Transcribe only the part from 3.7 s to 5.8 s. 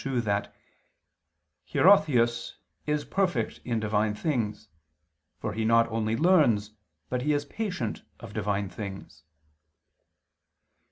Divine things, for he